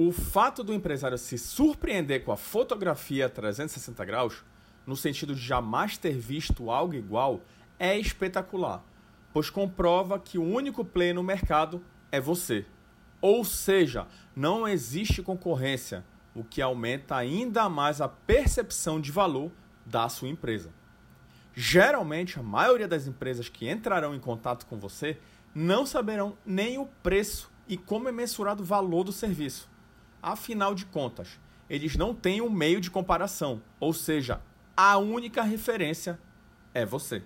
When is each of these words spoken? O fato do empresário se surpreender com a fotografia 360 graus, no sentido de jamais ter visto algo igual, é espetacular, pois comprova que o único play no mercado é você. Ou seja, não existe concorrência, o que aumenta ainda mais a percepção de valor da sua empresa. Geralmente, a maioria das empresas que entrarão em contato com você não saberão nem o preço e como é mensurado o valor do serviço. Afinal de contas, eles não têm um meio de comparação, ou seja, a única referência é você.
O 0.00 0.12
fato 0.12 0.62
do 0.62 0.72
empresário 0.72 1.18
se 1.18 1.36
surpreender 1.36 2.24
com 2.24 2.30
a 2.30 2.36
fotografia 2.36 3.28
360 3.28 4.04
graus, 4.04 4.44
no 4.86 4.94
sentido 4.94 5.34
de 5.34 5.40
jamais 5.40 5.98
ter 5.98 6.16
visto 6.16 6.70
algo 6.70 6.94
igual, 6.94 7.40
é 7.80 7.98
espetacular, 7.98 8.84
pois 9.32 9.50
comprova 9.50 10.16
que 10.16 10.38
o 10.38 10.44
único 10.44 10.84
play 10.84 11.12
no 11.12 11.24
mercado 11.24 11.84
é 12.12 12.20
você. 12.20 12.64
Ou 13.20 13.44
seja, 13.44 14.06
não 14.36 14.68
existe 14.68 15.20
concorrência, 15.20 16.04
o 16.32 16.44
que 16.44 16.62
aumenta 16.62 17.16
ainda 17.16 17.68
mais 17.68 18.00
a 18.00 18.06
percepção 18.06 19.00
de 19.00 19.10
valor 19.10 19.50
da 19.84 20.08
sua 20.08 20.28
empresa. 20.28 20.70
Geralmente, 21.52 22.38
a 22.38 22.42
maioria 22.44 22.86
das 22.86 23.08
empresas 23.08 23.48
que 23.48 23.68
entrarão 23.68 24.14
em 24.14 24.20
contato 24.20 24.64
com 24.66 24.78
você 24.78 25.18
não 25.52 25.84
saberão 25.84 26.38
nem 26.46 26.78
o 26.78 26.86
preço 27.02 27.50
e 27.66 27.76
como 27.76 28.08
é 28.08 28.12
mensurado 28.12 28.62
o 28.62 28.66
valor 28.66 29.02
do 29.02 29.10
serviço. 29.10 29.68
Afinal 30.22 30.74
de 30.74 30.84
contas, 30.86 31.38
eles 31.70 31.96
não 31.96 32.14
têm 32.14 32.40
um 32.40 32.50
meio 32.50 32.80
de 32.80 32.90
comparação, 32.90 33.62
ou 33.78 33.92
seja, 33.92 34.40
a 34.76 34.98
única 34.98 35.42
referência 35.42 36.18
é 36.74 36.84
você. 36.84 37.22